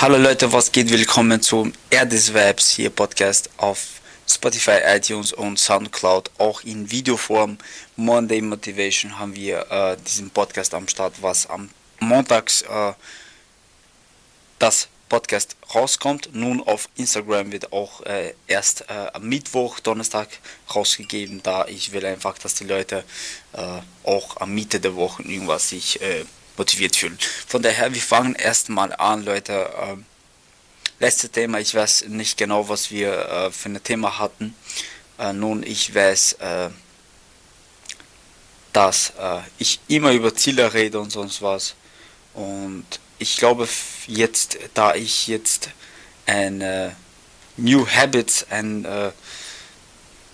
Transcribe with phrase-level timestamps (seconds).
[0.00, 0.90] Hallo Leute, was geht?
[0.90, 7.58] Willkommen zum Air des Webs hier Podcast auf Spotify, iTunes und Soundcloud, auch in Videoform.
[7.96, 11.68] Monday Motivation haben wir äh, diesen Podcast am Start, was am
[11.98, 12.94] Montags äh,
[14.58, 16.30] das Podcast rauskommt.
[16.32, 20.28] Nun auf Instagram wird auch äh, erst äh, am Mittwoch, Donnerstag
[20.74, 23.04] rausgegeben, da ich will einfach, dass die Leute
[23.52, 26.24] äh, auch am Mitte der Woche irgendwas sich äh,
[26.60, 27.18] motiviert fühlen.
[27.46, 29.70] Von daher, wir fangen erstmal an, Leute.
[29.82, 30.04] Ähm,
[30.98, 34.54] letzte Thema, ich weiß nicht genau, was wir äh, für ein Thema hatten.
[35.18, 36.68] Äh, nun, ich weiß, äh,
[38.74, 41.74] dass äh, ich immer über Ziele rede und sonst was.
[42.34, 42.86] Und
[43.18, 43.66] ich glaube,
[44.06, 45.70] jetzt, da ich jetzt
[46.26, 46.62] ein
[47.56, 49.10] New Habits ein, äh,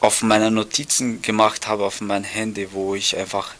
[0.00, 3.54] auf meine Notizen gemacht habe, auf mein Handy, wo ich einfach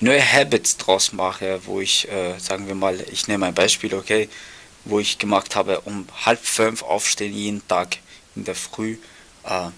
[0.00, 4.28] neue Habits draus mache, wo ich, äh, sagen wir mal, ich nehme ein Beispiel, okay,
[4.84, 7.98] wo ich gemacht habe, um halb fünf aufstehen jeden Tag
[8.34, 8.96] in der Früh,
[9.44, 9.68] äh,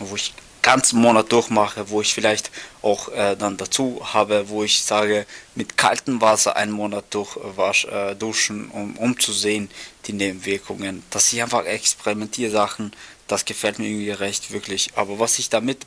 [0.00, 4.82] wo ich ganzen Monat durchmache, wo ich vielleicht auch äh, dann dazu habe, wo ich
[4.82, 9.70] sage, mit kaltem Wasser einen Monat durchwasch, äh, duschen, um, um zu sehen,
[10.06, 12.92] die Nebenwirkungen, dass ich einfach experimentiere Sachen,
[13.28, 14.90] das gefällt mir irgendwie recht wirklich.
[14.96, 15.84] Aber was ich damit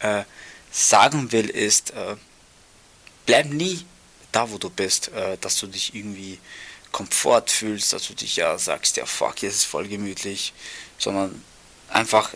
[0.00, 0.24] äh,
[0.70, 2.16] sagen will, ist, äh,
[3.28, 3.84] bleib nie
[4.32, 6.38] da, wo du bist, äh, dass du dich irgendwie
[6.92, 10.54] Komfort fühlst, dass du dich ja sagst, ja fuck, hier ist voll gemütlich,
[10.96, 11.44] sondern
[11.90, 12.30] einfach,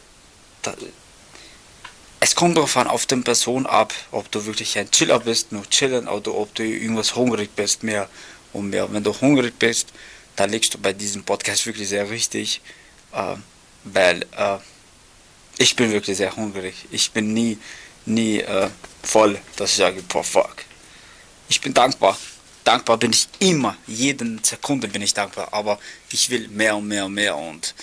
[0.61, 0.75] da,
[2.21, 5.69] es kommt darauf an, auf den Person ab, ob du wirklich ein Chiller bist, nur
[5.71, 8.07] chillen, oder ob du irgendwas hungrig bist, mehr
[8.53, 8.93] und mehr.
[8.93, 9.89] Wenn du hungrig bist,
[10.37, 12.61] dann legst du bei diesem Podcast wirklich sehr richtig,
[13.13, 13.37] äh,
[13.85, 14.59] weil äh,
[15.57, 16.75] ich bin wirklich sehr hungrig.
[16.91, 17.57] Ich bin nie,
[18.05, 18.69] nie äh,
[19.03, 20.57] voll, dass ich sage, boah, fuck,
[21.53, 22.19] ich bin dankbar.
[22.65, 25.79] Dankbar bin ich immer, jeden Sekunde bin ich dankbar, aber
[26.11, 27.75] ich will mehr und mehr und mehr und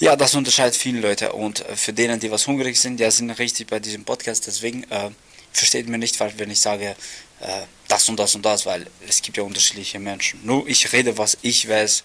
[0.00, 3.30] ja, das unterscheidet viele Leute und äh, für denen, die was hungrig sind, ja, sind
[3.30, 5.10] richtig bei diesem Podcast, deswegen äh,
[5.52, 6.96] versteht mir nicht, wenn ich sage,
[7.40, 10.44] äh, das und das und das, weil es gibt ja unterschiedliche Menschen.
[10.44, 12.04] Nur ich rede, was ich weiß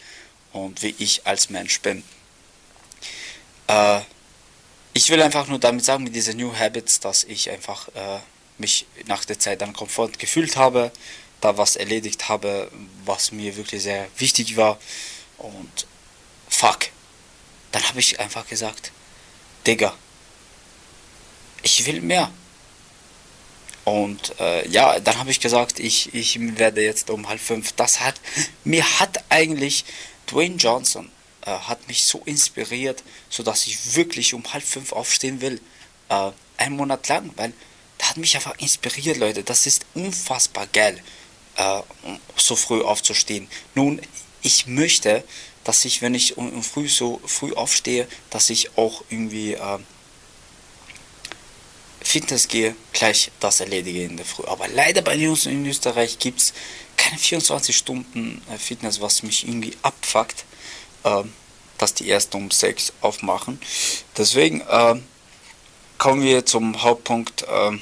[0.54, 2.04] und wie ich als Mensch bin.
[3.68, 4.02] Äh,
[4.94, 8.20] ich will einfach nur damit sagen, mit diesen New Habits, dass ich einfach äh,
[8.62, 10.92] mich nach der Zeit dann komfort gefühlt habe,
[11.42, 12.72] da was erledigt habe,
[13.04, 14.80] was mir wirklich sehr wichtig war.
[15.38, 15.88] Und
[16.48, 16.88] fuck.
[17.72, 18.92] Dann habe ich einfach gesagt,
[19.66, 19.94] Digga,
[21.64, 22.32] ich will mehr.
[23.84, 27.72] Und äh, ja, dann habe ich gesagt, ich, ich werde jetzt um halb fünf.
[27.74, 28.16] Das hat,
[28.64, 29.86] mir hat eigentlich
[30.28, 31.12] Dwayne Johnson
[31.46, 35.60] äh, hat mich so inspiriert, sodass ich wirklich um halb fünf aufstehen will.
[36.10, 37.54] Äh, einen Monat lang, weil
[38.02, 39.44] der hat mich einfach inspiriert, Leute.
[39.44, 41.00] Das ist unfassbar geil,
[41.56, 41.82] äh,
[42.36, 43.48] so früh aufzustehen.
[43.76, 44.02] Nun,
[44.42, 45.24] ich möchte,
[45.64, 49.78] dass ich, wenn ich um, um früh so früh aufstehe, dass ich auch irgendwie äh,
[52.02, 54.46] Fitness gehe, gleich das erledige in der Früh.
[54.48, 56.54] Aber leider bei uns in Österreich gibt es
[56.98, 60.44] keine 24 Stunden äh, Fitness, was mich irgendwie abfuckt,
[61.04, 61.22] äh,
[61.78, 63.62] dass die erst um 6 aufmachen.
[64.18, 64.96] Deswegen äh,
[66.00, 67.44] kommen wir zum Hauptpunkt.
[67.44, 67.78] Äh,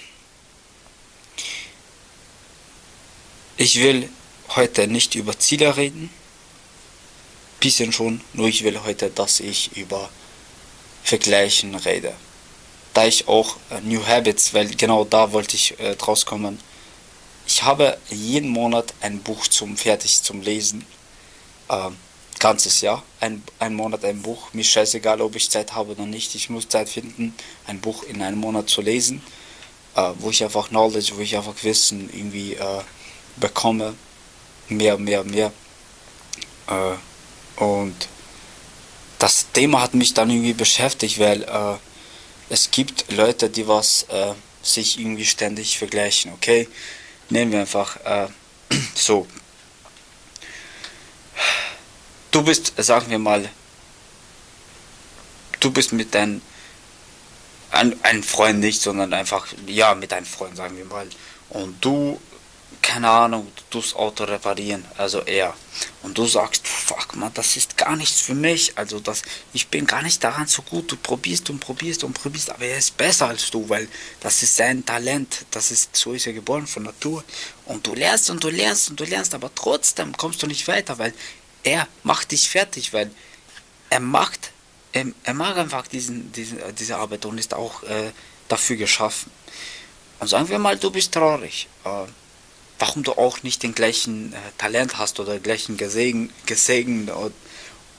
[3.62, 4.08] Ich will
[4.56, 6.10] heute nicht über Ziele reden.
[7.60, 10.10] Bisschen schon, nur ich will heute, dass ich über
[11.04, 12.14] Vergleichen rede.
[12.94, 16.58] Da ich auch äh, New Habits, weil genau da wollte ich äh, draus kommen.
[17.48, 20.86] Ich habe jeden Monat ein Buch zum fertig zum Lesen.
[21.68, 21.90] Äh,
[22.40, 23.04] ganzes Jahr.
[23.20, 24.54] Ein, ein Monat ein Buch.
[24.54, 26.34] Mir scheißegal, ob ich Zeit habe oder nicht.
[26.34, 27.36] Ich muss Zeit finden,
[27.68, 29.22] ein Buch in einem Monat zu lesen.
[29.98, 32.84] Äh, wo ich einfach Knowledge, wo ich einfach Wissen irgendwie äh,
[33.38, 33.96] bekomme,
[34.68, 35.52] mehr, mehr, mehr.
[36.68, 37.96] Äh, und
[39.20, 41.78] das Thema hat mich dann irgendwie beschäftigt, weil äh,
[42.50, 46.68] es gibt Leute, die was äh, sich irgendwie ständig vergleichen, okay?
[47.30, 48.28] Nehmen wir einfach äh,
[48.96, 49.28] so.
[52.32, 53.50] Du bist, sagen wir mal,
[55.60, 56.42] du bist mit deinem
[57.72, 61.08] ein, ein Freund nicht, sondern einfach, ja, mit einem Freund, sagen wir mal.
[61.50, 62.20] Und du
[62.90, 65.54] keine Ahnung, du tust Auto reparieren, also er.
[66.02, 68.76] Und du sagst, fuck man, das ist gar nichts für mich.
[68.80, 69.22] Also das,
[69.54, 70.92] ich bin gar nicht daran so gut.
[70.92, 73.88] Du probierst und probierst und probierst, aber er ist besser als du, weil
[74.22, 75.46] das ist sein Talent.
[75.52, 77.24] Das ist, so ist er geboren von Natur.
[77.66, 80.98] Und du lernst und du lernst und du lernst, aber trotzdem kommst du nicht weiter,
[80.98, 81.14] weil
[81.64, 83.12] er macht dich fertig, weil
[83.92, 84.52] er macht,
[84.94, 88.12] er, er mag einfach diesen, diesen, diese Arbeit und ist auch äh,
[88.48, 89.32] dafür geschaffen.
[90.20, 91.68] Und sagen wir mal, du bist traurig.
[91.86, 92.08] Äh,
[92.80, 97.14] warum du auch nicht den gleichen äh, Talent hast oder gleichen gesegnet, gesegnet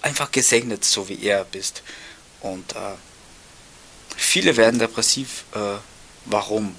[0.02, 1.82] einfach gesegnet, so wie er bist.
[2.40, 2.96] Und äh,
[4.16, 5.78] viele werden depressiv, äh,
[6.24, 6.74] warum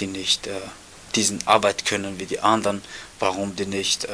[0.00, 0.52] die nicht äh,
[1.14, 2.82] diesen Arbeit können wie die anderen,
[3.20, 4.08] warum die nicht, äh,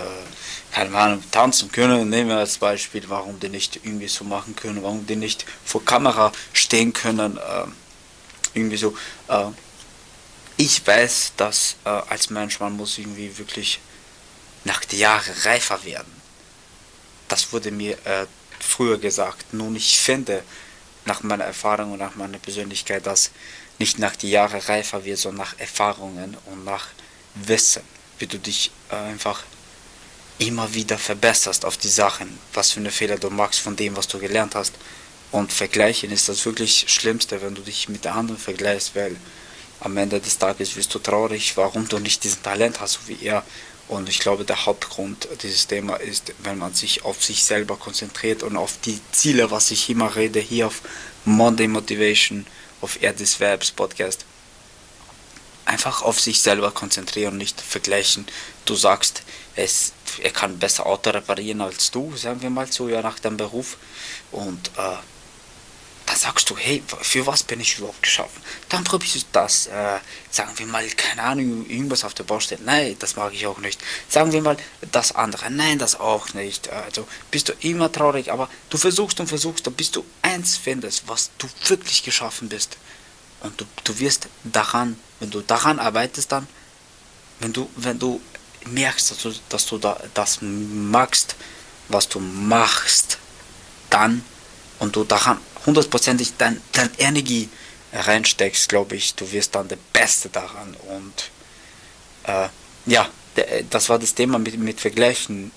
[0.73, 4.83] keine Ahnung, tanzen können, nehmen wir als Beispiel, warum die nicht irgendwie so machen können,
[4.83, 7.65] warum die nicht vor Kamera stehen können, äh,
[8.55, 8.95] irgendwie so.
[10.63, 13.81] Ich weiß, dass äh, als Mensch man muss irgendwie wirklich
[14.65, 16.13] nach den Jahren reifer werden.
[17.29, 18.27] Das wurde mir äh,
[18.59, 19.55] früher gesagt.
[19.55, 20.43] Nun, ich finde,
[21.07, 23.31] nach meiner Erfahrung und nach meiner Persönlichkeit, dass
[23.79, 26.89] nicht nach den Jahren reifer wird, sondern nach Erfahrungen und nach
[27.37, 27.83] Wissen,
[28.19, 29.45] wie du dich äh, einfach
[30.37, 34.09] immer wieder verbesserst auf die Sachen, was für eine Fehler du machst von dem, was
[34.09, 34.75] du gelernt hast.
[35.33, 39.17] Und vergleichen ist das wirklich Schlimmste, wenn du dich mit der anderen vergleichst, weil
[39.81, 43.45] am Ende des Tages wirst du traurig, warum du nicht diesen Talent hast, wie er.
[43.89, 48.43] Und ich glaube, der Hauptgrund dieses Thema ist, wenn man sich auf sich selber konzentriert
[48.45, 50.83] und auf die Ziele, was ich immer rede, hier auf
[51.25, 52.47] Monday Motivation,
[52.81, 54.25] auf Erdis Verbs Podcast.
[55.65, 58.27] Einfach auf sich selber konzentrieren nicht vergleichen.
[58.65, 59.23] Du sagst,
[59.57, 59.93] es,
[60.23, 63.77] er kann besser Auto reparieren als du, sagen wir mal so, ja, nach dem Beruf.
[64.31, 64.97] Und äh,
[66.11, 68.43] dann sagst du, hey, für was bin ich überhaupt geschaffen?
[68.69, 69.99] Dann probierst du das, äh,
[70.29, 72.61] sagen wir mal, keine Ahnung, irgendwas auf der Baustelle.
[72.65, 73.81] Nein, das mag ich auch nicht.
[74.09, 74.57] Sagen wir mal,
[74.91, 75.49] das andere.
[75.53, 76.69] Nein, das auch nicht.
[76.69, 81.31] Also bist du immer traurig, aber du versuchst und versuchst, bis du eins findest, was
[81.39, 82.77] du wirklich geschaffen bist.
[83.43, 86.49] Und du, du wirst daran, wenn du daran arbeitest, dann,
[87.39, 88.21] wenn du, wenn du
[88.67, 91.37] merkst, dass du, dass du da, das magst,
[91.89, 93.19] was du machst,
[93.91, 94.25] dann
[94.81, 97.49] und du daran hundertprozentig dein, dein Energie
[97.93, 100.77] reinsteckst, glaube ich, du wirst dann der Beste daran.
[100.89, 101.31] Und
[102.25, 102.49] äh,
[102.87, 103.09] ja,
[103.71, 105.51] das war das Thema mit, mit Vergleichen.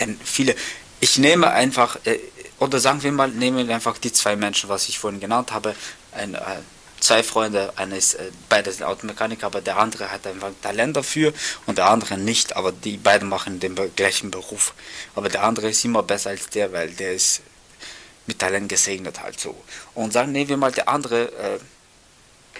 [0.00, 0.54] Denn viele,
[1.00, 2.18] ich nehme einfach, äh,
[2.58, 5.74] oder sagen wir mal, nehme einfach die zwei Menschen, was ich vorhin genannt habe,
[6.12, 6.40] ein, äh,
[7.00, 11.32] zwei Freunde, einer ist äh, beides Automechaniker, aber der andere hat einfach Talent dafür
[11.66, 14.74] und der andere nicht, aber die beiden machen den gleichen Beruf.
[15.14, 17.42] Aber der andere ist immer besser als der, weil der ist
[18.26, 19.54] mit Talent gesegnet halt so.
[19.94, 21.58] Und sagen, nehmen wir mal der andere, äh,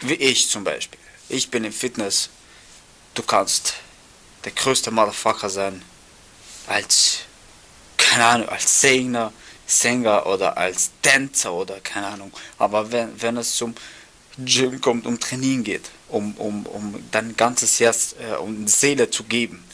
[0.00, 0.98] wie ich zum Beispiel.
[1.28, 2.30] Ich bin im Fitness,
[3.14, 3.74] du kannst
[4.44, 5.82] der größte Motherfucker sein,
[6.66, 7.20] als,
[7.96, 9.32] keine Ahnung, als Sänger,
[9.66, 12.32] Sänger oder als Tänzer oder keine Ahnung.
[12.58, 13.74] Aber wenn, wenn es zum
[14.38, 19.24] Gym kommt, um Training geht, um, um, um dein ganzes Herz, äh, um Seele zu
[19.24, 19.64] geben,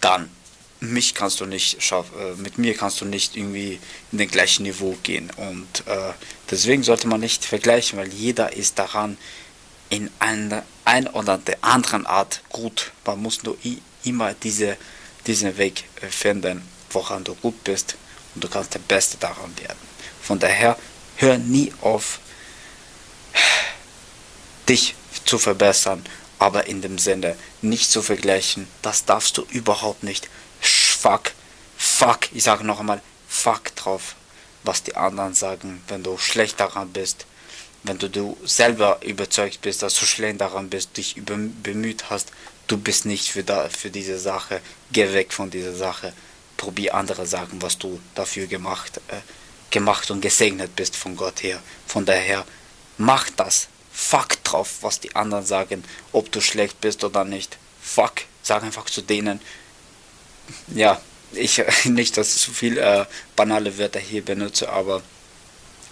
[0.00, 0.30] dann
[0.80, 3.78] mich kannst du nicht schaffen, äh, mit mir kannst du nicht irgendwie
[4.12, 5.30] in den gleichen Niveau gehen.
[5.36, 6.12] Und äh,
[6.50, 9.16] deswegen sollte man nicht vergleichen, weil jeder ist daran
[9.90, 12.92] in einer ein oder der anderen Art gut.
[13.04, 13.56] Man muss nur
[14.04, 14.76] immer diese,
[15.26, 17.96] diesen Weg äh, finden, woran du gut bist
[18.34, 19.78] und du kannst der Beste daran werden.
[20.22, 20.78] Von daher,
[21.16, 22.20] hör nie auf,
[24.68, 24.94] dich
[25.24, 26.04] zu verbessern,
[26.38, 28.66] aber in dem Sinne nicht zu vergleichen.
[28.82, 30.28] Das darfst du überhaupt nicht
[31.00, 31.32] fuck,
[31.78, 34.16] fuck, ich sage noch einmal, fuck drauf,
[34.64, 37.26] was die anderen sagen, wenn du schlecht daran bist,
[37.84, 42.32] wenn du, du selber überzeugt bist, dass du schlecht daran bist, dich über, bemüht hast,
[42.66, 44.60] du bist nicht für, da, für diese Sache,
[44.92, 46.12] geh weg von dieser Sache,
[46.58, 49.20] probier andere Sachen, was du dafür gemacht, äh,
[49.70, 51.62] gemacht und gesegnet bist von Gott her.
[51.86, 52.44] Von daher,
[52.98, 57.56] mach das, fuck drauf, was die anderen sagen, ob du schlecht bist oder nicht.
[57.80, 59.40] Fuck, sag einfach zu denen,
[60.74, 61.00] ja,
[61.32, 65.02] ich nicht, dass ich zu viel äh, banale Wörter hier benutze, aber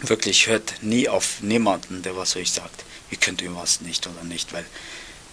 [0.02, 4.52] wirklich hört nie auf niemanden, der was euch sagt, ihr könnt irgendwas nicht oder nicht,
[4.52, 4.64] weil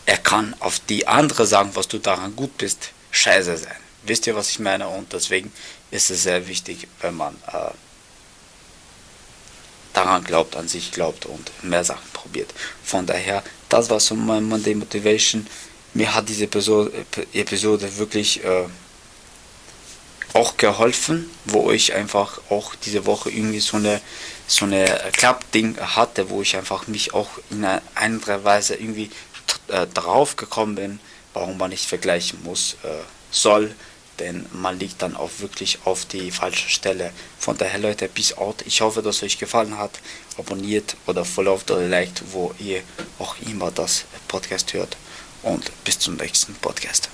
[0.05, 3.75] er kann auf die andere sagen, was du daran gut bist, scheiße sein.
[4.03, 4.87] Wisst ihr, was ich meine?
[4.87, 5.51] Und deswegen
[5.89, 7.71] ist es sehr wichtig, wenn man äh,
[9.93, 12.53] daran glaubt, an sich glaubt und mehr Sachen probiert.
[12.83, 15.47] Von daher, das war so mein Monday Motivation.
[15.95, 18.65] Mir hat diese Episode, Episode wirklich äh,
[20.35, 24.01] auch geholfen, wo ich einfach auch diese Woche irgendwie so eine
[24.47, 29.09] so eine Klappding hatte, wo ich einfach mich auch in einer anderen Weise irgendwie
[29.69, 30.99] äh, drauf gekommen bin,
[31.33, 32.87] warum man nicht vergleichen muss äh,
[33.31, 33.73] soll,
[34.19, 37.11] denn man liegt dann auch wirklich auf die falsche Stelle.
[37.39, 38.63] Von daher Leute, peace out.
[38.65, 39.99] Ich hoffe, dass euch gefallen hat.
[40.37, 42.81] Abonniert oder followt oder liked, wo ihr
[43.19, 44.95] auch immer das Podcast hört.
[45.43, 47.09] Und bis zum nächsten Podcast.